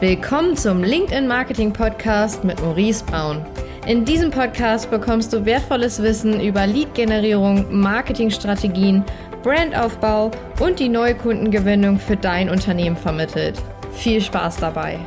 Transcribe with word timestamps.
Willkommen 0.00 0.56
zum 0.56 0.82
LinkedIn 0.82 1.28
Marketing 1.28 1.72
Podcast 1.72 2.42
mit 2.42 2.60
Maurice 2.60 3.04
Braun. 3.04 3.46
In 3.86 4.04
diesem 4.04 4.32
Podcast 4.32 4.90
bekommst 4.90 5.32
du 5.32 5.44
wertvolles 5.44 6.02
Wissen 6.02 6.40
über 6.40 6.66
Lead-Generierung, 6.66 7.80
Marketingstrategien, 7.80 9.04
Brandaufbau 9.44 10.32
und 10.58 10.80
die 10.80 10.88
neue 10.88 11.14
Kundengewinnung 11.14 12.00
für 12.00 12.16
dein 12.16 12.50
Unternehmen 12.50 12.96
vermittelt. 12.96 13.62
Viel 13.92 14.20
Spaß 14.20 14.56
dabei! 14.56 14.98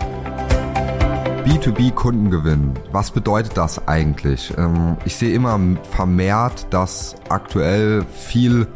B2B-Kundengewinn. 1.45 2.73
Was 2.91 3.11
bedeutet 3.11 3.57
das 3.57 3.88
eigentlich? 3.88 4.54
Ähm, 4.57 4.95
ich 5.04 5.17
sehe 5.17 5.33
immer 5.33 5.59
vermehrt, 5.91 6.65
dass 6.69 7.15
aktuell 7.27 8.05
viel 8.13 8.67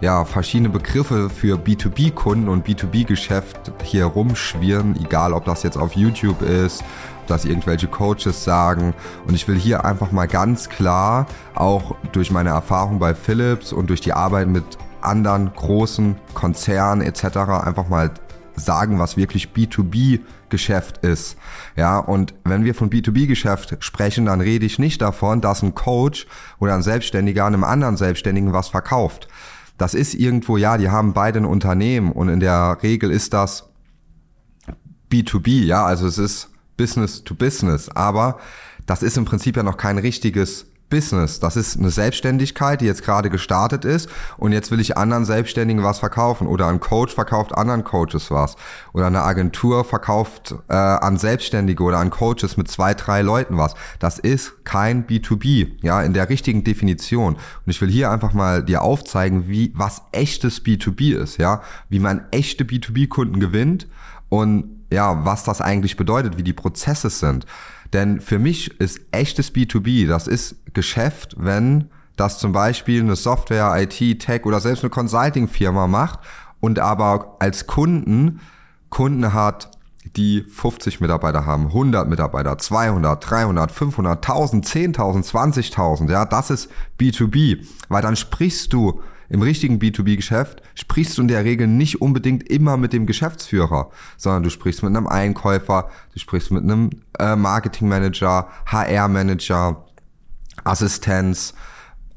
ja, 0.00 0.24
verschiedene 0.24 0.68
Begriffe 0.68 1.30
für 1.30 1.56
B2B-Kunden 1.56 2.48
und 2.48 2.66
B2B-Geschäft 2.66 3.72
hier 3.82 4.04
rumschwirren, 4.04 4.96
egal 5.02 5.32
ob 5.32 5.44
das 5.44 5.62
jetzt 5.62 5.78
auf 5.78 5.94
YouTube 5.94 6.42
ist, 6.42 6.82
ob 7.22 7.28
das 7.28 7.44
irgendwelche 7.44 7.86
Coaches 7.86 8.44
sagen. 8.44 8.94
Und 9.26 9.34
ich 9.34 9.48
will 9.48 9.58
hier 9.58 9.84
einfach 9.84 10.12
mal 10.12 10.26
ganz 10.26 10.68
klar, 10.68 11.26
auch 11.54 11.94
durch 12.12 12.30
meine 12.30 12.50
Erfahrung 12.50 12.98
bei 12.98 13.14
Philips 13.14 13.72
und 13.72 13.88
durch 13.88 14.00
die 14.00 14.12
Arbeit 14.12 14.48
mit 14.48 14.64
anderen 15.00 15.52
großen 15.54 16.16
Konzernen 16.34 17.06
etc. 17.06 17.24
einfach 17.64 17.88
mal 17.88 18.10
sagen, 18.54 18.98
was 18.98 19.16
wirklich 19.16 19.50
B2B-Geschäft 19.54 20.98
ist. 20.98 21.36
Ja, 21.76 21.98
und 21.98 22.34
wenn 22.44 22.64
wir 22.64 22.74
von 22.74 22.90
B2B-Geschäft 22.90 23.76
sprechen, 23.80 24.26
dann 24.26 24.40
rede 24.40 24.66
ich 24.66 24.78
nicht 24.78 25.00
davon, 25.00 25.40
dass 25.40 25.62
ein 25.62 25.74
Coach 25.74 26.26
oder 26.58 26.74
ein 26.74 26.82
Selbstständiger 26.82 27.46
einem 27.46 27.64
anderen 27.64 27.96
Selbstständigen 27.96 28.52
was 28.52 28.68
verkauft 28.68 29.28
das 29.78 29.94
ist 29.94 30.14
irgendwo, 30.14 30.56
ja, 30.56 30.78
die 30.78 30.90
haben 30.90 31.12
beide 31.12 31.40
ein 31.40 31.44
Unternehmen 31.44 32.12
und 32.12 32.28
in 32.28 32.40
der 32.40 32.78
Regel 32.82 33.10
ist 33.10 33.32
das 33.32 33.68
B2B, 35.10 35.64
ja, 35.64 35.84
also 35.84 36.06
es 36.06 36.18
ist 36.18 36.50
Business 36.76 37.24
to 37.24 37.34
Business, 37.34 37.88
aber 37.88 38.38
das 38.86 39.02
ist 39.02 39.16
im 39.16 39.24
Prinzip 39.24 39.56
ja 39.56 39.62
noch 39.62 39.76
kein 39.76 39.98
richtiges 39.98 40.66
Business. 40.88 41.40
Das 41.40 41.56
ist 41.56 41.78
eine 41.78 41.90
Selbstständigkeit, 41.90 42.80
die 42.80 42.86
jetzt 42.86 43.02
gerade 43.02 43.28
gestartet 43.30 43.84
ist 43.84 44.08
und 44.36 44.52
jetzt 44.52 44.70
will 44.70 44.80
ich 44.80 44.96
anderen 44.96 45.24
Selbstständigen 45.24 45.82
was 45.82 45.98
verkaufen 45.98 46.46
oder 46.46 46.68
ein 46.68 46.80
Coach 46.80 47.14
verkauft 47.14 47.54
anderen 47.54 47.82
Coaches 47.82 48.30
was 48.30 48.56
oder 48.92 49.06
eine 49.06 49.22
Agentur 49.22 49.84
verkauft 49.84 50.54
äh, 50.68 50.74
an 50.74 51.16
Selbstständige 51.16 51.82
oder 51.82 51.98
an 51.98 52.10
Coaches 52.10 52.56
mit 52.56 52.68
zwei, 52.68 52.94
drei 52.94 53.22
Leuten 53.22 53.58
was. 53.58 53.74
Das 53.98 54.18
ist 54.18 54.64
kein 54.64 55.06
B2B, 55.06 55.72
ja, 55.82 56.02
in 56.02 56.14
der 56.14 56.28
richtigen 56.28 56.62
Definition. 56.62 57.34
Und 57.34 57.40
ich 57.66 57.80
will 57.80 57.90
hier 57.90 58.10
einfach 58.10 58.32
mal 58.32 58.62
dir 58.62 58.82
aufzeigen, 58.82 59.48
wie 59.48 59.72
was 59.74 60.02
echtes 60.12 60.64
B2B 60.64 61.16
ist, 61.16 61.38
ja, 61.38 61.62
wie 61.88 61.98
man 61.98 62.26
echte 62.30 62.64
B2B-Kunden 62.64 63.40
gewinnt 63.40 63.88
und 64.28 64.76
ja, 64.92 65.24
was 65.24 65.44
das 65.44 65.60
eigentlich 65.60 65.96
bedeutet, 65.96 66.38
wie 66.38 66.42
die 66.42 66.52
Prozesse 66.52 67.10
sind. 67.10 67.46
Denn 67.92 68.20
für 68.20 68.38
mich 68.38 68.80
ist 68.80 69.00
echtes 69.10 69.54
B2B, 69.54 70.06
das 70.06 70.26
ist 70.26 70.56
Geschäft, 70.74 71.34
wenn 71.38 71.90
das 72.16 72.38
zum 72.38 72.52
Beispiel 72.52 73.00
eine 73.02 73.16
Software, 73.16 73.74
IT, 73.76 74.20
Tech 74.20 74.44
oder 74.44 74.60
selbst 74.60 74.82
eine 74.82 74.90
Consulting-Firma 74.90 75.86
macht 75.86 76.20
und 76.60 76.78
aber 76.78 77.36
als 77.38 77.66
Kunden 77.66 78.40
Kunden 78.88 79.32
hat, 79.32 79.70
die 80.16 80.42
50 80.42 81.00
Mitarbeiter 81.00 81.44
haben, 81.44 81.66
100 81.66 82.08
Mitarbeiter, 82.08 82.56
200, 82.56 83.30
300, 83.30 83.72
500, 83.72 84.16
1000, 84.28 84.66
10.000, 84.66 85.30
20.000, 85.74 86.10
ja, 86.10 86.24
das 86.24 86.50
ist 86.50 86.70
B2B, 86.98 87.66
weil 87.88 88.02
dann 88.02 88.16
sprichst 88.16 88.72
du 88.72 89.02
im 89.28 89.42
richtigen 89.42 89.78
B2B-Geschäft 89.78 90.62
sprichst 90.74 91.18
du 91.18 91.22
in 91.22 91.28
der 91.28 91.44
Regel 91.44 91.66
nicht 91.66 92.00
unbedingt 92.00 92.48
immer 92.48 92.76
mit 92.76 92.92
dem 92.92 93.06
Geschäftsführer, 93.06 93.90
sondern 94.16 94.42
du 94.42 94.50
sprichst 94.50 94.82
mit 94.82 94.96
einem 94.96 95.06
Einkäufer, 95.06 95.90
du 96.12 96.18
sprichst 96.18 96.50
mit 96.50 96.62
einem 96.62 96.90
äh, 97.18 97.36
Marketingmanager, 97.36 98.48
HR-Manager, 98.66 99.84
Assistenz, 100.64 101.54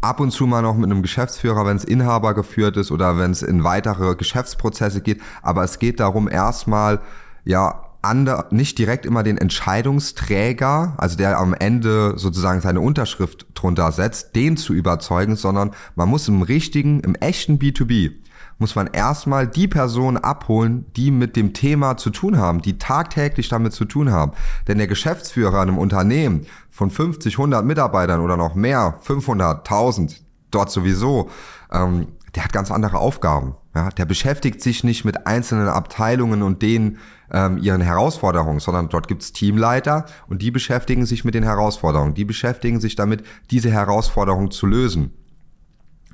ab 0.01 0.19
und 0.19 0.31
zu 0.31 0.47
mal 0.47 0.61
noch 0.61 0.75
mit 0.75 0.85
einem 0.85 1.01
Geschäftsführer, 1.01 1.66
wenn 1.66 1.78
es 1.78 1.84
Inhaber 1.84 2.34
geführt 2.34 2.78
ist 2.78 2.91
oder 2.91 3.17
wenn 3.17 3.31
es 3.31 3.41
in 3.41 3.63
weitere 3.63 4.16
Geschäftsprozesse 4.16 5.01
geht. 5.01 5.22
Aber 5.41 5.63
es 5.63 5.79
geht 5.79 6.00
darum, 6.00 6.29
erstmal 6.29 7.01
ja 7.44 7.88
ander, 8.01 8.47
nicht 8.51 8.77
direkt 8.77 9.05
immer 9.05 9.23
den 9.23 9.37
Entscheidungsträger, 9.37 10.93
also 10.97 11.17
der 11.17 11.37
am 11.37 11.53
Ende 11.53 12.13
sozusagen 12.17 12.61
seine 12.61 12.81
Unterschrift 12.81 13.47
drunter 13.53 13.91
setzt, 13.91 14.35
den 14.35 14.57
zu 14.57 14.73
überzeugen, 14.73 15.35
sondern 15.35 15.71
man 15.95 16.09
muss 16.09 16.27
im 16.27 16.41
richtigen, 16.41 17.01
im 17.01 17.15
echten 17.15 17.57
B2B, 17.57 18.13
muss 18.57 18.75
man 18.75 18.87
erstmal 18.87 19.47
die 19.47 19.67
Personen 19.67 20.17
abholen, 20.17 20.85
die 20.95 21.11
mit 21.11 21.35
dem 21.35 21.53
Thema 21.53 21.97
zu 21.97 22.09
tun 22.09 22.37
haben, 22.37 22.61
die 22.61 22.77
tagtäglich 22.77 23.49
damit 23.49 23.73
zu 23.73 23.85
tun 23.85 24.11
haben. 24.11 24.33
Denn 24.67 24.77
der 24.77 24.87
Geschäftsführer 24.87 25.63
in 25.63 25.69
einem 25.69 25.77
Unternehmen 25.77 26.45
von 26.69 26.91
50, 26.91 27.33
100 27.33 27.66
Mitarbeitern 27.66 28.21
oder 28.21 28.37
noch 28.37 28.55
mehr, 28.55 28.97
500, 29.01 29.59
1000, 29.59 30.21
dort 30.51 30.71
sowieso, 30.71 31.29
ähm, 31.71 32.07
der 32.35 32.43
hat 32.43 32.53
ganz 32.53 32.69
andere 32.69 32.99
Aufgaben. 32.99 33.55
Ja, 33.75 33.90
der 33.90 34.06
beschäftigt 34.06 34.62
sich 34.62 34.84
nicht 34.84 35.06
mit 35.06 35.28
einzelnen 35.28 35.68
Abteilungen 35.68 36.41
und 36.41 36.63
denen 36.63 36.97
ähm, 37.31 37.59
ihren 37.59 37.81
Herausforderungen, 37.81 38.59
sondern 38.59 38.90
dort 38.90 39.07
gibt's 39.07 39.31
Teamleiter 39.31 40.06
und 40.28 40.41
die 40.41 40.50
beschäftigen 40.50 41.06
sich 41.06 41.24
mit 41.24 41.35
den 41.35 41.44
Herausforderungen. 41.44 42.16
Die 42.16 42.25
beschäftigen 42.25 42.79
sich 42.79 42.96
damit, 42.96 43.24
diese 43.52 43.69
Herausforderungen 43.69 44.50
zu 44.50 44.66
lösen. 44.66 45.13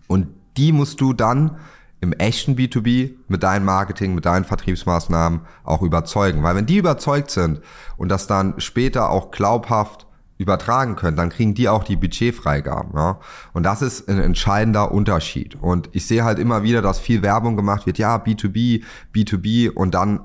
Und 0.08 0.28
die 0.58 0.74
musst 0.74 1.00
du 1.00 1.14
dann 1.14 1.58
im 2.02 2.12
echten 2.14 2.56
B2B 2.56 3.14
mit 3.30 3.44
deinem 3.44 3.66
Marketing, 3.66 4.16
mit 4.16 4.26
deinen 4.26 4.44
Vertriebsmaßnahmen 4.46 5.42
auch 5.64 5.82
überzeugen. 5.82 6.44
Weil 6.44 6.56
wenn 6.56 6.66
die 6.66 6.78
überzeugt 6.78 7.32
sind 7.32 7.62
und 7.96 8.10
das 8.10 8.28
dann 8.28 8.60
später 8.60 9.10
auch 9.10 9.32
glaubhaft 9.32 10.06
übertragen 10.38 10.96
können, 10.96 11.16
dann 11.16 11.30
kriegen 11.30 11.54
die 11.54 11.70
auch 11.70 11.84
die 11.84 11.96
Budgetfreigaben. 11.96 12.92
Ja? 12.96 13.20
Und 13.54 13.64
das 13.64 13.82
ist 13.82 14.10
ein 14.10 14.20
entscheidender 14.20 14.92
Unterschied. 14.92 15.56
Und 15.56 15.90
ich 15.94 16.08
sehe 16.08 16.24
halt 16.24 16.40
immer 16.40 16.64
wieder, 16.64 16.82
dass 16.82 17.00
viel 17.00 17.22
Werbung 17.22 17.56
gemacht 17.56 17.86
wird, 17.86 17.98
ja, 17.98 18.18
B2B, 18.18 18.84
B2B 19.14 19.70
und 19.70 19.94
dann 19.94 20.22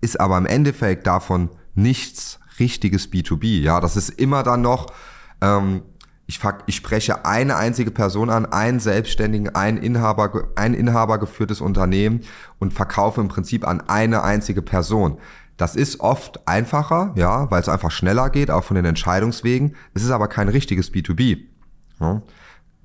ist 0.00 0.20
aber 0.20 0.36
im 0.38 0.46
Endeffekt 0.46 1.06
davon 1.06 1.50
nichts 1.74 2.40
richtiges 2.58 3.10
B2B. 3.10 3.60
Ja, 3.60 3.80
das 3.80 3.96
ist 3.96 4.10
immer 4.10 4.42
dann 4.42 4.60
noch, 4.60 4.92
ähm, 5.40 5.82
ich, 6.26 6.40
ich 6.66 6.76
spreche 6.76 7.24
eine 7.24 7.56
einzige 7.56 7.90
Person 7.90 8.30
an, 8.30 8.46
einen 8.46 8.80
Selbstständigen, 8.80 9.54
ein 9.54 9.76
Inhaber, 9.76 10.48
ein 10.56 10.74
Inhaber 10.74 11.18
geführtes 11.18 11.60
Unternehmen 11.60 12.20
und 12.58 12.72
verkaufe 12.72 13.20
im 13.20 13.28
Prinzip 13.28 13.66
an 13.66 13.82
eine 13.88 14.22
einzige 14.22 14.62
Person. 14.62 15.18
Das 15.56 15.76
ist 15.76 16.00
oft 16.00 16.48
einfacher, 16.48 17.12
ja, 17.16 17.50
weil 17.50 17.60
es 17.60 17.68
einfach 17.68 17.90
schneller 17.90 18.30
geht, 18.30 18.50
auch 18.50 18.64
von 18.64 18.74
den 18.74 18.84
Entscheidungswegen. 18.84 19.76
Es 19.94 20.02
ist 20.02 20.10
aber 20.10 20.28
kein 20.28 20.48
richtiges 20.48 20.92
B2B. 20.92 21.42
Ja. 22.00 22.22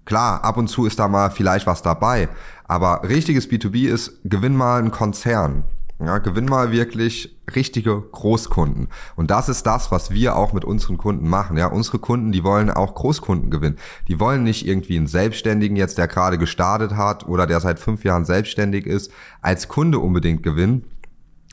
Klar, 0.05 0.43
ab 0.43 0.57
und 0.57 0.67
zu 0.67 0.85
ist 0.85 0.99
da 0.99 1.07
mal 1.07 1.29
vielleicht 1.29 1.67
was 1.67 1.81
dabei, 1.81 2.29
aber 2.65 3.07
richtiges 3.07 3.49
B2B 3.49 3.87
ist, 3.87 4.19
gewinn 4.23 4.55
mal 4.55 4.79
einen 4.79 4.91
Konzern. 4.91 5.65
Ja, 5.99 6.19
gewinn 6.19 6.45
mal 6.45 6.71
wirklich 6.71 7.37
richtige 7.53 7.99
Großkunden. 7.99 8.87
Und 9.17 9.31
das 9.31 9.49
ist 9.49 9.63
das, 9.65 9.91
was 9.91 10.11
wir 10.11 10.37
auch 10.37 10.53
mit 10.53 10.63
unseren 10.63 10.97
Kunden 10.97 11.27
machen. 11.27 11.57
Ja, 11.57 11.67
unsere 11.67 11.99
Kunden, 11.99 12.31
die 12.31 12.45
wollen 12.45 12.69
auch 12.69 12.95
Großkunden 12.95 13.51
gewinnen. 13.51 13.77
Die 14.07 14.17
wollen 14.17 14.43
nicht 14.43 14.65
irgendwie 14.65 14.95
einen 14.95 15.07
Selbstständigen 15.07 15.75
jetzt, 15.75 15.97
der 15.97 16.07
gerade 16.07 16.37
gestartet 16.37 16.95
hat 16.95 17.27
oder 17.27 17.45
der 17.45 17.59
seit 17.59 17.79
fünf 17.79 18.05
Jahren 18.05 18.23
selbstständig 18.23 18.85
ist, 18.85 19.11
als 19.41 19.67
Kunde 19.67 19.99
unbedingt 19.99 20.41
gewinnen, 20.41 20.85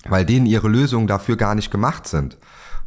weil 0.09 0.25
denen 0.25 0.47
ihre 0.47 0.69
Lösungen 0.69 1.07
dafür 1.07 1.37
gar 1.37 1.55
nicht 1.55 1.71
gemacht 1.71 2.07
sind. 2.07 2.39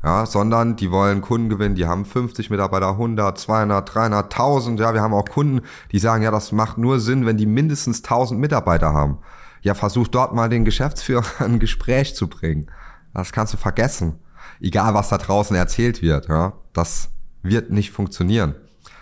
Ja, 0.04 0.26
sondern 0.26 0.78
die 0.78 0.92
wollen 0.92 1.20
Kunden 1.20 1.50
gewinnen, 1.50 1.76
die 1.76 1.86
haben 1.86 2.06
50 2.06 2.50
Mitarbeiter, 2.50 2.92
100, 2.92 3.38
200, 3.38 3.94
300, 3.94 4.26
1000. 4.34 4.80
Ja, 4.80 4.94
wir 4.94 5.02
haben 5.02 5.14
auch 5.14 5.26
Kunden, 5.26 5.62
die 5.92 6.00
sagen, 6.00 6.24
ja, 6.24 6.32
das 6.32 6.54
macht 6.54 6.78
nur 6.78 7.02
Sinn, 7.02 7.26
wenn 7.26 7.36
die 7.36 7.46
mindestens 7.46 7.98
1000 7.98 8.40
Mitarbeiter 8.40 8.94
haben. 8.94 9.18
Ja, 9.62 9.74
versuch 9.74 10.08
dort 10.08 10.34
mal 10.34 10.48
den 10.48 10.64
Geschäftsführer 10.64 11.26
ein 11.40 11.60
Gespräch 11.60 12.16
zu 12.16 12.30
bringen. 12.30 12.72
Das 13.14 13.34
kannst 13.34 13.54
du 13.54 13.58
vergessen. 13.58 14.20
Egal, 14.62 14.94
was 14.94 15.10
da 15.10 15.18
draußen 15.18 15.56
erzählt 15.56 16.02
wird, 16.02 16.30
ja, 16.30 16.54
das 16.72 17.10
wird 17.44 17.70
nicht 17.70 17.92
funktionieren. 17.92 18.56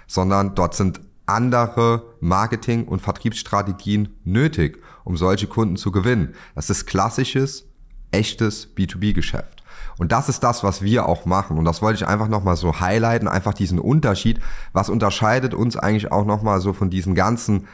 Sondern 0.07 0.55
dort 0.55 0.73
sind 0.73 1.01
andere 1.27 2.15
Marketing- 2.21 2.87
und 2.87 3.01
Vertriebsstrategien 3.01 4.17
nötig, 4.23 4.81
um 5.03 5.17
solche 5.17 5.47
Kunden 5.47 5.75
zu 5.75 5.91
gewinnen. 5.91 6.33
Das 6.55 6.69
ist 6.69 6.87
klassisches 6.87 7.66
echtes 8.11 8.75
B2B-Geschäft. 8.75 9.63
Und 9.97 10.11
das 10.11 10.29
ist 10.29 10.43
das, 10.43 10.63
was 10.63 10.81
wir 10.81 11.07
auch 11.07 11.25
machen. 11.25 11.57
Und 11.57 11.65
das 11.65 11.81
wollte 11.81 12.03
ich 12.03 12.07
einfach 12.07 12.27
nochmal 12.27 12.55
so 12.55 12.79
highlighten, 12.79 13.27
einfach 13.27 13.53
diesen 13.53 13.79
Unterschied. 13.79 14.39
Was 14.73 14.89
unterscheidet 14.89 15.53
uns 15.53 15.75
eigentlich 15.75 16.11
auch 16.11 16.25
nochmal 16.25 16.61
so 16.61 16.73
von 16.73 16.89
diesen 16.89 17.15
ganzen 17.15 17.67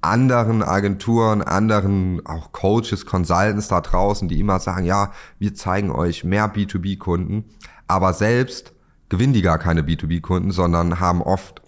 anderen 0.00 0.62
Agenturen, 0.62 1.42
anderen 1.42 2.24
auch 2.24 2.52
Coaches, 2.52 3.06
Consultants 3.06 3.68
da 3.68 3.80
draußen, 3.80 4.28
die 4.28 4.38
immer 4.38 4.60
sagen, 4.60 4.84
ja, 4.84 5.12
wir 5.38 5.54
zeigen 5.54 5.90
euch 5.90 6.24
mehr 6.24 6.52
B2B-Kunden, 6.52 7.44
aber 7.88 8.12
selbst 8.12 8.72
gewinnen 9.08 9.32
die 9.32 9.42
gar 9.42 9.58
keine 9.58 9.82
B2B-Kunden, 9.82 10.52
sondern 10.52 11.00
haben 11.00 11.20
oft 11.20 11.62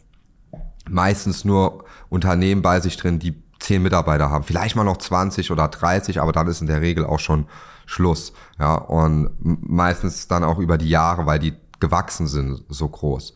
meistens 0.89 1.45
nur 1.45 1.85
Unternehmen 2.09 2.63
bei 2.63 2.81
sich 2.81 2.97
drin, 2.97 3.19
die 3.19 3.43
zehn 3.59 3.83
Mitarbeiter 3.83 4.31
haben, 4.31 4.45
vielleicht 4.45 4.77
mal 4.77 4.85
noch 4.85 4.97
20 4.97 5.51
oder 5.51 5.69
30, 5.69 6.21
aber 6.21 6.33
dann 6.33 6.47
ist 6.47 6.61
in 6.61 6.67
der 6.67 6.81
Regel 6.81 7.05
auch 7.05 7.19
schon 7.19 7.47
Schluss. 7.91 8.33
Ja, 8.59 8.77
und 8.77 9.31
meistens 9.41 10.29
dann 10.29 10.45
auch 10.45 10.59
über 10.59 10.79
die 10.79 10.89
Jahre, 10.89 11.27
weil 11.27 11.41
die 11.41 11.55
gewachsen 11.81 12.29
sind, 12.29 12.63
so 12.69 12.89
groß. 12.89 13.35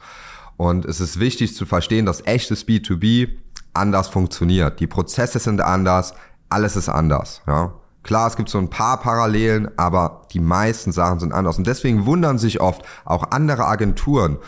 Und 0.57 0.85
es 0.85 1.01
ist 1.01 1.19
wichtig 1.19 1.57
zu 1.57 1.67
verstehen, 1.67 2.07
dass 2.07 2.25
echtes 2.25 2.67
B2B 2.67 3.31
anders 3.73 4.09
funktioniert. 4.09 4.79
Die 4.79 4.87
Prozesse 4.87 5.41
sind 5.41 5.61
anders, 5.61 6.15
alles 6.49 6.77
ist 6.77 6.89
anders. 6.89 7.43
Ja. 7.49 7.73
Klar, 8.05 8.29
es 8.29 8.37
gibt 8.37 8.49
so 8.49 8.59
ein 8.59 8.71
paar 8.71 9.01
Parallelen, 9.01 9.77
aber 9.77 10.23
die 10.33 10.39
meisten 10.39 10.93
Sachen 10.93 11.19
sind 11.19 11.33
anders. 11.33 11.59
Und 11.59 11.67
deswegen 11.67 12.07
wundern 12.07 12.39
sich 12.39 12.61
oft 12.61 12.83
auch 13.05 13.33
andere 13.33 13.67
Agenturen, 13.67 14.39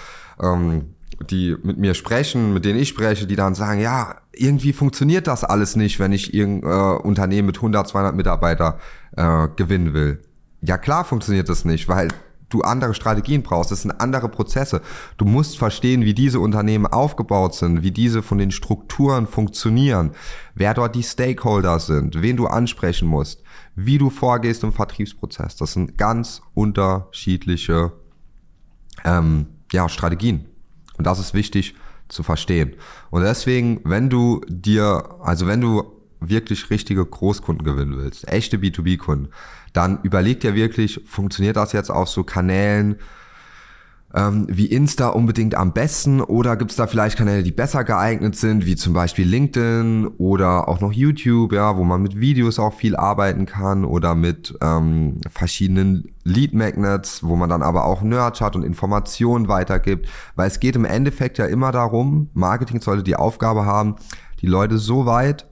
ähm, 0.40 0.94
die 1.30 1.56
mit 1.62 1.78
mir 1.78 1.94
sprechen, 1.94 2.52
mit 2.52 2.64
denen 2.64 2.78
ich 2.78 2.90
spreche, 2.90 3.26
die 3.26 3.34
dann 3.34 3.56
sagen, 3.56 3.80
ja, 3.80 4.16
irgendwie 4.36 4.72
funktioniert 4.72 5.26
das 5.26 5.44
alles 5.44 5.76
nicht, 5.76 5.98
wenn 5.98 6.12
ich 6.12 6.34
irgendein 6.34 6.70
äh, 6.70 6.98
Unternehmen 6.98 7.46
mit 7.46 7.56
100, 7.56 7.88
200 7.88 8.14
Mitarbeiter 8.14 8.78
äh, 9.16 9.48
gewinnen 9.56 9.94
will. 9.94 10.22
Ja 10.62 10.78
klar 10.78 11.04
funktioniert 11.04 11.48
das 11.48 11.64
nicht, 11.64 11.88
weil 11.88 12.08
du 12.48 12.62
andere 12.62 12.94
Strategien 12.94 13.42
brauchst. 13.42 13.70
Das 13.70 13.82
sind 13.82 14.00
andere 14.00 14.28
Prozesse. 14.28 14.80
Du 15.16 15.24
musst 15.24 15.58
verstehen, 15.58 16.04
wie 16.04 16.14
diese 16.14 16.40
Unternehmen 16.40 16.86
aufgebaut 16.86 17.54
sind, 17.54 17.82
wie 17.82 17.90
diese 17.90 18.22
von 18.22 18.38
den 18.38 18.50
Strukturen 18.50 19.26
funktionieren, 19.26 20.12
wer 20.54 20.74
dort 20.74 20.94
die 20.94 21.02
Stakeholder 21.02 21.80
sind, 21.80 22.22
wen 22.22 22.36
du 22.36 22.46
ansprechen 22.46 23.08
musst, 23.08 23.42
wie 23.74 23.98
du 23.98 24.10
vorgehst 24.10 24.62
im 24.62 24.72
Vertriebsprozess. 24.72 25.56
Das 25.56 25.72
sind 25.72 25.98
ganz 25.98 26.40
unterschiedliche 26.54 27.92
ähm, 29.04 29.46
ja, 29.72 29.88
Strategien. 29.88 30.46
Und 30.98 31.06
das 31.06 31.18
ist 31.18 31.34
wichtig 31.34 31.74
zu 32.08 32.22
verstehen. 32.22 32.74
Und 33.10 33.22
deswegen, 33.22 33.80
wenn 33.84 34.10
du 34.10 34.40
dir, 34.48 35.16
also 35.22 35.46
wenn 35.46 35.60
du 35.60 35.84
wirklich 36.20 36.70
richtige 36.70 37.04
Großkunden 37.04 37.64
gewinnen 37.64 37.96
willst, 37.96 38.28
echte 38.28 38.58
B2B-Kunden, 38.58 39.28
dann 39.72 40.00
überleg 40.02 40.40
dir 40.40 40.54
wirklich, 40.54 41.00
funktioniert 41.06 41.56
das 41.56 41.72
jetzt 41.72 41.90
auf 41.90 42.08
so 42.08 42.24
Kanälen 42.24 42.96
ähm, 44.16 44.46
wie 44.48 44.66
Insta 44.66 45.08
unbedingt 45.08 45.54
am 45.54 45.72
besten? 45.72 46.22
Oder 46.22 46.56
gibt 46.56 46.70
es 46.70 46.76
da 46.76 46.86
vielleicht 46.86 47.18
Kanäle, 47.18 47.42
die 47.42 47.52
besser 47.52 47.84
geeignet 47.84 48.34
sind, 48.34 48.64
wie 48.64 48.74
zum 48.74 48.94
Beispiel 48.94 49.28
LinkedIn 49.28 50.08
oder 50.16 50.68
auch 50.68 50.80
noch 50.80 50.92
YouTube, 50.92 51.52
ja, 51.52 51.76
wo 51.76 51.84
man 51.84 52.00
mit 52.00 52.18
Videos 52.18 52.58
auch 52.58 52.72
viel 52.72 52.96
arbeiten 52.96 53.44
kann 53.44 53.84
oder 53.84 54.14
mit 54.14 54.56
ähm, 54.62 55.20
verschiedenen 55.30 56.14
Lead 56.24 56.54
Magnets, 56.54 57.22
wo 57.22 57.36
man 57.36 57.50
dann 57.50 57.62
aber 57.62 57.84
auch 57.84 58.00
Nerds 58.00 58.40
hat 58.40 58.56
und 58.56 58.64
Informationen 58.64 59.48
weitergibt, 59.48 60.08
weil 60.34 60.48
es 60.48 60.60
geht 60.60 60.76
im 60.76 60.86
Endeffekt 60.86 61.36
ja 61.36 61.44
immer 61.44 61.70
darum, 61.70 62.30
Marketing 62.32 62.80
sollte 62.80 63.02
die 63.02 63.16
Aufgabe 63.16 63.66
haben, 63.66 63.96
die 64.40 64.46
Leute 64.46 64.78
so 64.78 65.04
weit 65.04 65.46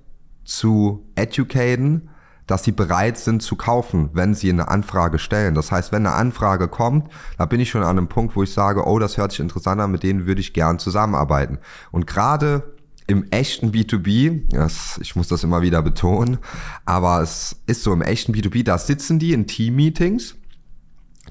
zu 0.44 1.06
educaten, 1.16 2.08
dass 2.46 2.64
sie 2.64 2.72
bereit 2.72 3.16
sind 3.18 3.42
zu 3.42 3.56
kaufen, 3.56 4.10
wenn 4.12 4.34
sie 4.34 4.50
eine 4.50 4.68
Anfrage 4.68 5.18
stellen. 5.18 5.54
Das 5.54 5.72
heißt, 5.72 5.92
wenn 5.92 6.06
eine 6.06 6.14
Anfrage 6.14 6.68
kommt, 6.68 7.10
da 7.38 7.46
bin 7.46 7.60
ich 7.60 7.70
schon 7.70 7.82
an 7.82 7.98
einem 7.98 8.08
Punkt, 8.08 8.36
wo 8.36 8.42
ich 8.42 8.52
sage, 8.52 8.86
oh, 8.86 8.98
das 8.98 9.16
hört 9.16 9.32
sich 9.32 9.40
interessant 9.40 9.80
an, 9.80 9.90
mit 9.90 10.02
denen 10.02 10.26
würde 10.26 10.40
ich 10.40 10.52
gern 10.52 10.78
zusammenarbeiten. 10.78 11.58
Und 11.90 12.06
gerade 12.06 12.74
im 13.06 13.30
echten 13.30 13.70
B2B, 13.70 14.54
das, 14.54 14.98
ich 15.02 15.14
muss 15.16 15.28
das 15.28 15.44
immer 15.44 15.62
wieder 15.62 15.82
betonen, 15.82 16.38
aber 16.84 17.20
es 17.20 17.56
ist 17.66 17.82
so 17.82 17.92
im 17.92 18.02
echten 18.02 18.32
B2B, 18.32 18.64
da 18.64 18.78
sitzen 18.78 19.18
die 19.18 19.32
in 19.32 19.46
Team-Meetings, 19.46 20.36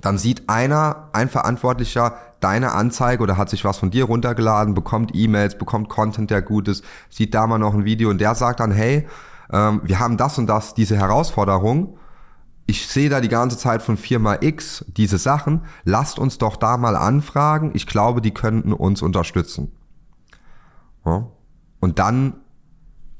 dann 0.02 0.18
sieht 0.18 0.50
einer, 0.50 1.10
ein 1.14 1.30
Verantwortlicher, 1.30 2.18
deine 2.40 2.74
Anzeige 2.74 3.24
oder 3.24 3.38
hat 3.38 3.50
sich 3.50 3.64
was 3.64 3.78
von 3.78 3.90
dir 3.90 4.06
runtergeladen, 4.06 4.74
bekommt 4.74 5.12
E-Mails, 5.14 5.58
bekommt 5.58 5.90
Content, 5.90 6.30
der 6.30 6.42
gut 6.42 6.68
ist, 6.68 6.84
sieht 7.10 7.34
da 7.34 7.48
mal 7.48 7.58
noch 7.58 7.74
ein 7.74 7.86
Video 7.86 8.10
und 8.10 8.20
der 8.20 8.36
sagt 8.36 8.60
dann, 8.60 8.72
hey, 8.72 9.08
ähm, 9.52 9.82
wir 9.84 10.00
haben 10.00 10.18
das 10.18 10.38
und 10.38 10.48
das, 10.48 10.74
diese 10.74 10.98
Herausforderung. 10.98 11.98
Ich 12.66 12.88
sehe 12.88 13.10
da 13.10 13.20
die 13.20 13.30
ganze 13.30 13.58
Zeit 13.58 13.82
von 13.82 13.98
Firma 13.98 14.38
X 14.42 14.86
diese 14.88 15.18
Sachen. 15.18 15.66
Lasst 15.84 16.18
uns 16.18 16.38
doch 16.38 16.56
da 16.56 16.78
mal 16.78 16.96
anfragen. 16.96 17.72
Ich 17.74 17.88
glaube, 17.88 18.22
die 18.22 18.34
könnten 18.34 18.72
uns 18.72 19.02
unterstützen. 19.02 19.72
Ja. 21.06 21.28
Und 21.80 22.00
dann 22.00 22.38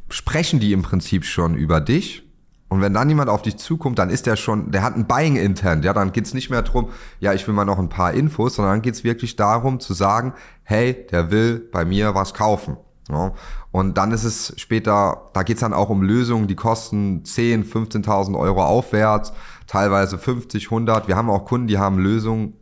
sprechen 0.10 0.60
die 0.60 0.72
im 0.72 0.84
Prinzip 0.84 1.26
schon 1.26 1.56
über 1.56 1.82
dich. 1.82 2.24
Und 2.70 2.82
wenn 2.82 2.94
dann 2.94 3.10
jemand 3.10 3.30
auf 3.30 3.42
dich 3.42 3.58
zukommt, 3.58 4.00
dann 4.00 4.10
ist 4.10 4.26
der 4.26 4.36
schon, 4.36 4.72
der 4.72 4.82
hat 4.82 4.96
ein 4.96 5.06
Buying 5.06 5.36
Intent, 5.36 5.86
ja, 5.86 5.94
dann 5.94 6.12
geht's 6.12 6.34
nicht 6.34 6.50
mehr 6.50 6.64
drum, 6.64 6.90
ja, 7.20 7.32
ich 7.34 7.46
will 7.48 7.54
mal 7.54 7.66
noch 7.66 7.78
ein 7.78 7.90
paar 7.90 8.14
Infos, 8.14 8.56
sondern 8.56 8.76
dann 8.76 8.82
geht's 8.82 9.04
wirklich 9.04 9.36
darum 9.36 9.80
zu 9.80 9.94
sagen, 9.94 10.34
hey, 10.64 11.06
der 11.12 11.30
will 11.30 11.60
bei 11.72 11.86
mir 11.86 12.16
was 12.16 12.34
kaufen. 12.34 12.78
Ja. 13.10 13.34
Und 13.72 13.98
dann 13.98 14.12
ist 14.12 14.24
es 14.24 14.54
später, 14.58 15.30
da 15.34 15.44
geht's 15.44 15.62
dann 15.62 15.74
auch 15.74 15.90
um 15.90 16.02
Lösungen, 16.02 16.48
die 16.48 16.56
kosten 16.56 17.26
10, 17.26 17.66
15.000 17.66 18.38
Euro 18.38 18.64
aufwärts, 18.64 19.34
teilweise 19.68 20.18
50, 20.18 20.66
100. 20.66 21.08
Wir 21.08 21.16
haben 21.16 21.30
auch 21.30 21.46
Kunden, 21.46 21.68
die 21.68 21.78
haben 21.78 22.00
Lösungen, 22.00 22.54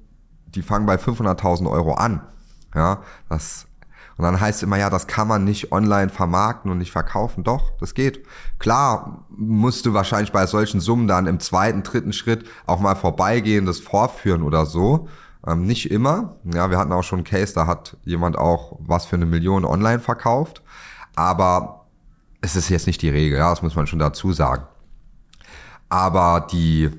die 0.48 0.62
fangen 0.62 0.86
bei 0.86 0.96
500.000 0.96 1.70
Euro 1.70 1.94
an. 1.94 2.22
Ja, 2.74 3.02
das 3.30 3.68
und 4.22 4.26
dann 4.26 4.40
heißt 4.40 4.58
es 4.58 4.64
immer, 4.64 4.78
ja, 4.78 4.92
das 4.92 5.08
kann 5.08 5.28
man 5.28 5.44
nicht 5.46 5.72
online 5.72 6.10
vermarkten 6.10 6.70
und 6.70 6.78
nicht 6.78 6.92
verkaufen. 6.92 7.44
Doch, 7.44 7.72
das 7.80 7.96
geht. 7.96 8.24
Klar 8.60 9.26
musst 9.30 9.88
du 9.88 9.96
wahrscheinlich 9.96 10.32
bei 10.32 10.46
solchen 10.46 10.80
Summen 10.80 11.08
dann 11.08 11.26
im 11.26 11.40
zweiten, 11.40 11.82
dritten 11.82 12.14
Schritt 12.14 12.48
auch 12.68 12.80
mal 12.80 12.94
vorbeigehen, 12.94 13.66
das 13.66 13.80
vorführen 13.80 14.44
oder 14.44 14.68
so. 14.68 15.08
Ähm, 15.46 15.66
nicht 15.66 15.90
immer. 15.92 16.36
Ja, 16.44 16.70
wir 16.70 16.78
hatten 16.78 16.92
auch 16.92 17.04
schon 17.04 17.20
einen 17.20 17.26
Case, 17.26 17.54
da 17.54 17.68
hat 17.68 17.98
jemand 18.04 18.38
auch 18.38 18.78
was 18.80 19.06
für 19.06 19.16
eine 19.16 19.26
Million 19.26 19.66
online 19.66 20.00
verkauft. 20.00 20.62
Aber 21.16 21.86
es 22.42 22.56
ist 22.56 22.70
jetzt 22.70 22.88
nicht 22.88 23.02
die 23.02 23.10
Regel, 23.10 23.38
ja, 23.38 23.50
das 23.50 23.62
muss 23.62 23.76
man 23.76 23.88
schon 23.88 24.00
dazu 24.00 24.34
sagen. 24.34 24.66
Aber 25.90 26.48
die, 26.52 26.90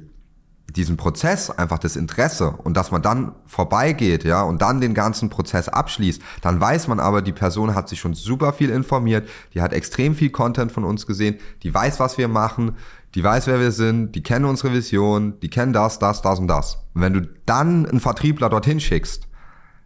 diesen 0.71 0.97
Prozess, 0.97 1.51
einfach 1.51 1.79
das 1.79 1.97
Interesse 1.97 2.51
und 2.51 2.77
dass 2.77 2.91
man 2.91 3.03
dann 3.03 3.35
vorbeigeht, 3.47 4.25
ja, 4.25 4.43
und 4.43 4.63
dann 4.63 4.81
den 4.81 4.95
ganzen 4.95 5.29
Prozess 5.29 5.69
abschließt, 5.69 6.23
dann 6.41 6.61
weiß 6.61 6.89
man 6.89 6.99
aber, 6.99 7.21
die 7.21 7.33
Person 7.33 7.75
hat 7.75 7.89
sich 7.89 8.01
schon 8.01 8.15
super 8.15 8.53
viel 8.53 8.71
informiert, 8.71 9.29
die 9.55 9.61
hat 9.61 9.73
extrem 9.73 10.15
viel 10.15 10.31
Content 10.31 10.73
von 10.73 10.85
uns 10.85 11.07
gesehen, 11.07 11.37
die 11.63 11.75
weiß, 11.75 12.01
was 12.01 12.17
wir 12.17 12.29
machen, 12.29 12.77
die 13.15 13.23
weiß, 13.23 13.47
wer 13.47 13.61
wir 13.61 13.73
sind, 13.73 14.13
die 14.15 14.23
kennen 14.23 14.47
unsere 14.47 14.73
Vision, 14.73 15.39
die 15.41 15.51
kennen 15.51 15.75
das, 15.75 15.99
das, 15.99 16.23
das 16.23 16.39
und 16.39 16.49
das. 16.49 16.79
Und 16.95 17.03
wenn 17.03 17.13
du 17.13 17.29
dann 17.45 17.85
einen 17.85 18.01
Vertriebler 18.01 18.49
dorthin 18.49 18.81
schickst, 18.81 19.29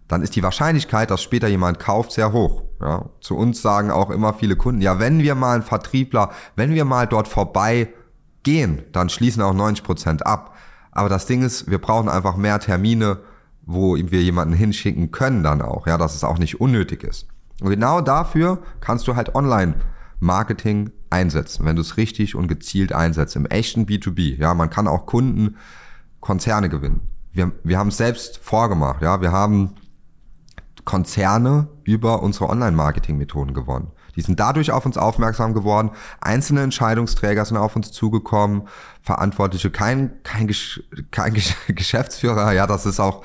dann 0.08 0.22
ist 0.22 0.36
die 0.36 0.42
Wahrscheinlichkeit, 0.42 1.10
dass 1.10 1.22
später 1.22 1.48
jemand 1.48 1.80
kauft, 1.80 2.12
sehr 2.12 2.32
hoch. 2.32 2.62
Ja, 2.80 3.06
zu 3.20 3.36
uns 3.36 3.60
sagen 3.62 3.90
auch 3.90 4.10
immer 4.10 4.34
viele 4.34 4.54
Kunden, 4.54 4.80
ja, 4.80 5.00
wenn 5.00 5.20
wir 5.20 5.34
mal 5.34 5.54
einen 5.54 5.62
Vertriebler, 5.64 6.30
wenn 6.54 6.74
wir 6.74 6.84
mal 6.84 7.06
dort 7.06 7.26
vorbei 7.26 7.88
gehen, 8.44 8.84
dann 8.92 9.08
schließen 9.08 9.42
auch 9.42 9.54
90 9.54 9.84
Prozent 9.84 10.26
ab. 10.26 10.55
Aber 10.96 11.08
das 11.08 11.26
Ding 11.26 11.42
ist, 11.42 11.70
wir 11.70 11.78
brauchen 11.78 12.08
einfach 12.08 12.36
mehr 12.36 12.58
Termine, 12.58 13.18
wo 13.66 13.96
wir 13.96 14.22
jemanden 14.22 14.54
hinschicken 14.54 15.10
können 15.10 15.42
dann 15.42 15.60
auch, 15.60 15.86
ja, 15.86 15.98
dass 15.98 16.14
es 16.14 16.24
auch 16.24 16.38
nicht 16.38 16.60
unnötig 16.60 17.04
ist. 17.04 17.26
Und 17.60 17.70
genau 17.70 18.00
dafür 18.00 18.62
kannst 18.80 19.06
du 19.06 19.16
halt 19.16 19.34
online 19.34 19.74
Marketing 20.20 20.90
einsetzen, 21.10 21.66
wenn 21.66 21.76
du 21.76 21.82
es 21.82 21.96
richtig 21.96 22.34
und 22.34 22.48
gezielt 22.48 22.92
einsetzt, 22.92 23.36
im 23.36 23.46
echten 23.46 23.84
B2B. 23.84 24.36
Ja, 24.38 24.54
man 24.54 24.70
kann 24.70 24.88
auch 24.88 25.04
Kunden, 25.04 25.56
Konzerne 26.20 26.68
gewinnen. 26.68 27.00
Wir, 27.32 27.52
wir 27.62 27.78
haben 27.78 27.88
es 27.88 27.98
selbst 27.98 28.38
vorgemacht, 28.42 29.02
ja, 29.02 29.20
wir 29.20 29.32
haben 29.32 29.74
Konzerne 30.84 31.68
über 31.84 32.22
unsere 32.22 32.48
Online-Marketing-Methoden 32.48 33.52
gewonnen. 33.52 33.88
Die 34.16 34.22
sind 34.22 34.40
dadurch 34.40 34.72
auf 34.72 34.86
uns 34.86 34.96
aufmerksam 34.96 35.54
geworden. 35.54 35.90
Einzelne 36.20 36.62
Entscheidungsträger 36.62 37.44
sind 37.44 37.56
auf 37.56 37.76
uns 37.76 37.92
zugekommen. 37.92 38.62
Verantwortliche, 39.02 39.70
kein, 39.70 40.12
kein, 40.22 40.50
kein 41.10 41.34
Geschäftsführer. 41.68 42.52
Ja, 42.52 42.66
das 42.66 42.86
ist 42.86 42.98
auch 42.98 43.22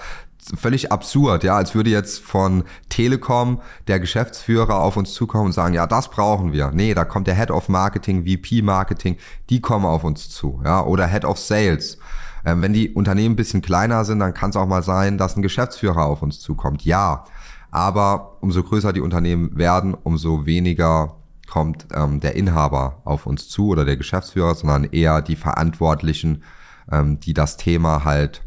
völlig 0.58 0.92
absurd, 0.92 1.44
ja, 1.44 1.56
als 1.56 1.76
würde 1.76 1.90
jetzt 1.90 2.20
von 2.20 2.64
Telekom 2.90 3.62
der 3.88 4.00
Geschäftsführer 4.00 4.80
auf 4.80 4.98
uns 4.98 5.14
zukommen 5.14 5.48
und 5.48 5.52
sagen, 5.52 5.74
ja, 5.74 5.88
das 5.88 6.10
brauchen 6.10 6.52
wir. 6.52 6.72
Nee, 6.72 6.94
da 6.94 7.06
kommt 7.06 7.28
der 7.28 7.36
Head 7.36 7.52
of 7.52 7.70
Marketing, 7.70 8.26
VP 8.26 8.62
Marketing, 8.64 9.18
die 9.50 9.62
kommen 9.62 9.86
auf 9.86 10.04
uns 10.04 10.30
zu, 10.30 10.62
ja, 10.64 10.84
oder 10.84 11.08
Head 11.08 11.26
of 11.26 11.38
Sales. 11.38 11.98
Ähm, 12.44 12.62
wenn 12.62 12.74
die 12.74 12.90
Unternehmen 12.90 13.34
ein 13.34 13.36
bisschen 13.36 13.62
kleiner 13.62 14.04
sind, 14.04 14.20
dann 14.20 14.34
kann 14.34 14.50
es 14.50 14.56
auch 14.56 14.66
mal 14.66 14.82
sein, 14.82 15.18
dass 15.18 15.36
ein 15.36 15.44
Geschäftsführer 15.44 16.06
auf 16.06 16.24
uns 16.24 16.40
zukommt. 16.40 16.84
Ja, 16.84 17.26
aber 17.72 18.38
umso 18.42 18.64
größer 18.64 18.94
die 18.94 19.02
Unternehmen 19.02 19.58
werden, 19.58 19.96
umso 19.96 20.46
weniger 20.46 21.16
kommt 21.50 21.88
ähm, 21.94 22.20
der 22.20 22.36
Inhaber 22.36 23.02
auf 23.04 23.26
uns 23.26 23.50
zu 23.50 23.70
oder 23.70 23.86
der 23.86 23.98
Geschäftsführer, 23.98 24.56
sondern 24.56 24.86
eher 24.86 25.22
die 25.22 25.36
Verantwortlichen, 25.36 26.44
ähm, 26.92 27.20
die 27.20 27.34
das 27.34 27.58
Thema 27.58 28.06
halt 28.06 28.42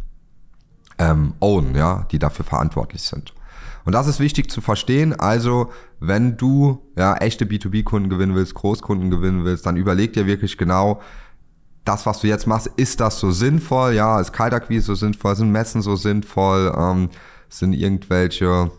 ähm, 0.98 1.34
own, 1.40 1.74
ja, 1.74 2.06
die 2.10 2.18
dafür 2.18 2.44
verantwortlich 2.44 3.02
sind. 3.02 3.34
Und 3.84 3.92
das 3.92 4.06
ist 4.06 4.20
wichtig 4.20 4.50
zu 4.50 4.60
verstehen. 4.60 5.18
Also, 5.18 5.70
wenn 6.00 6.36
du 6.36 6.82
ja 6.96 7.16
echte 7.16 7.44
B2B-Kunden 7.44 8.08
gewinnen 8.08 8.34
willst, 8.34 8.54
Großkunden 8.54 9.10
gewinnen 9.10 9.44
willst, 9.44 9.66
dann 9.66 9.76
überleg 9.76 10.14
dir 10.14 10.26
wirklich 10.26 10.56
genau, 10.56 11.00
das, 11.84 12.06
was 12.06 12.20
du 12.20 12.26
jetzt 12.26 12.46
machst, 12.46 12.66
ist 12.76 13.00
das 13.00 13.20
so 13.20 13.30
sinnvoll? 13.30 13.92
Ja, 13.92 14.18
ist 14.18 14.32
Kaltakquise 14.32 14.86
so 14.86 14.94
sinnvoll? 14.94 15.36
Sind 15.36 15.52
Messen 15.52 15.82
so 15.82 15.96
sinnvoll? 15.96 16.74
Ähm, 16.74 17.10
sind 17.50 17.74
irgendwelche 17.74 18.70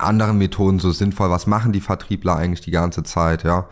anderen 0.00 0.38
Methoden 0.38 0.78
so 0.78 0.90
sinnvoll? 0.90 1.30
Was 1.30 1.46
machen 1.46 1.72
die 1.72 1.80
Vertriebler 1.80 2.36
eigentlich 2.36 2.60
die 2.60 2.70
ganze 2.70 3.02
Zeit? 3.02 3.42
Ja. 3.44 3.68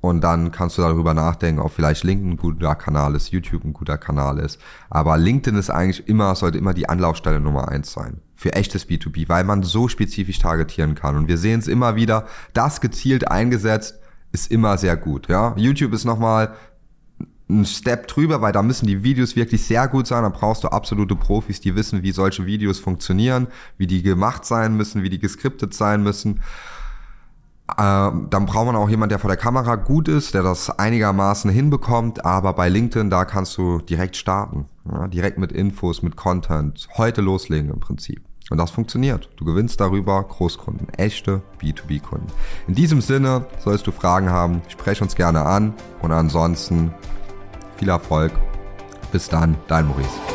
und 0.00 0.20
dann 0.20 0.52
kannst 0.52 0.76
du 0.76 0.82
darüber 0.82 1.14
nachdenken, 1.14 1.60
ob 1.62 1.72
vielleicht 1.72 2.04
LinkedIn 2.04 2.32
ein 2.32 2.36
guter 2.36 2.74
Kanal 2.74 3.14
ist, 3.14 3.30
YouTube 3.30 3.64
ein 3.64 3.72
guter 3.72 3.96
Kanal 3.96 4.38
ist. 4.38 4.60
Aber 4.90 5.16
LinkedIn 5.16 5.58
ist 5.58 5.70
eigentlich 5.70 6.06
immer, 6.08 6.34
sollte 6.34 6.58
immer 6.58 6.74
die 6.74 6.88
Anlaufstelle 6.90 7.40
Nummer 7.40 7.68
eins 7.68 7.92
sein. 7.92 8.20
Für 8.36 8.52
echtes 8.52 8.86
B2B, 8.86 9.28
weil 9.30 9.44
man 9.44 9.62
so 9.62 9.88
spezifisch 9.88 10.38
targetieren 10.38 10.94
kann. 10.94 11.16
Und 11.16 11.26
wir 11.28 11.38
sehen 11.38 11.60
es 11.60 11.68
immer 11.68 11.96
wieder, 11.96 12.26
das 12.52 12.82
gezielt 12.82 13.30
eingesetzt 13.30 13.98
ist 14.32 14.50
immer 14.50 14.76
sehr 14.76 14.96
gut. 14.96 15.28
Ja, 15.28 15.54
YouTube 15.56 15.94
ist 15.94 16.04
nochmal 16.04 16.54
ein 17.60 17.64
Step 17.64 18.08
drüber, 18.08 18.40
weil 18.40 18.52
da 18.52 18.62
müssen 18.62 18.86
die 18.86 19.02
Videos 19.02 19.36
wirklich 19.36 19.64
sehr 19.64 19.88
gut 19.88 20.06
sein. 20.06 20.22
Da 20.22 20.28
brauchst 20.28 20.64
du 20.64 20.68
absolute 20.68 21.16
Profis, 21.16 21.60
die 21.60 21.74
wissen, 21.74 22.02
wie 22.02 22.12
solche 22.12 22.46
Videos 22.46 22.78
funktionieren, 22.78 23.48
wie 23.78 23.86
die 23.86 24.02
gemacht 24.02 24.44
sein 24.44 24.76
müssen, 24.76 25.02
wie 25.02 25.10
die 25.10 25.18
geskriptet 25.18 25.74
sein 25.74 26.02
müssen. 26.02 26.40
Ähm, 27.78 28.26
dann 28.28 28.44
braucht 28.44 28.66
man 28.66 28.76
auch 28.76 28.90
jemand, 28.90 29.10
der 29.10 29.18
vor 29.18 29.28
der 29.28 29.38
Kamera 29.38 29.76
gut 29.76 30.08
ist, 30.08 30.34
der 30.34 30.42
das 30.42 30.70
einigermaßen 30.78 31.50
hinbekommt. 31.50 32.24
Aber 32.24 32.52
bei 32.52 32.68
LinkedIn, 32.68 33.10
da 33.10 33.24
kannst 33.24 33.56
du 33.56 33.78
direkt 33.78 34.16
starten. 34.16 34.66
Ja, 34.90 35.08
direkt 35.08 35.38
mit 35.38 35.50
Infos, 35.50 36.02
mit 36.02 36.16
Content. 36.16 36.88
Heute 36.96 37.22
loslegen 37.22 37.70
im 37.70 37.80
Prinzip. 37.80 38.22
Und 38.50 38.58
das 38.58 38.70
funktioniert. 38.70 39.30
Du 39.36 39.46
gewinnst 39.46 39.80
darüber 39.80 40.22
Großkunden, 40.22 40.90
echte 40.90 41.40
B2B-Kunden. 41.62 42.26
In 42.68 42.74
diesem 42.74 43.00
Sinne, 43.00 43.46
sollst 43.58 43.86
du 43.86 43.92
Fragen 43.92 44.28
haben, 44.28 44.60
sprech 44.68 45.00
uns 45.00 45.14
gerne 45.14 45.46
an. 45.46 45.72
Und 46.02 46.12
ansonsten 46.12 46.92
viel 47.84 47.90
Erfolg. 47.90 48.32
Bis 49.12 49.28
dann, 49.28 49.56
dein 49.68 49.86
Maurice. 49.86 50.33